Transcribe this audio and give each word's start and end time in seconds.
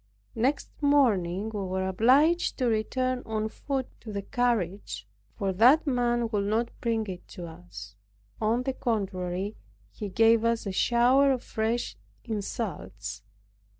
Next 0.33 0.71
morning 0.81 1.51
we 1.53 1.59
were 1.61 1.87
obliged 1.87 2.57
to 2.57 2.65
return 2.65 3.21
on 3.23 3.49
foot 3.49 3.85
to 4.01 4.11
the 4.11 4.23
carriage 4.23 5.07
for 5.37 5.53
that 5.53 5.85
man 5.85 6.27
would 6.29 6.45
not 6.45 6.69
bring 6.81 7.05
it 7.05 7.27
to 7.27 7.45
us. 7.45 7.95
On 8.41 8.63
the 8.63 8.73
contrary, 8.73 9.57
he 9.91 10.09
gave 10.09 10.43
us 10.43 10.65
a 10.65 10.71
shower 10.71 11.31
of 11.31 11.43
fresh 11.43 11.97
insults. 12.23 13.21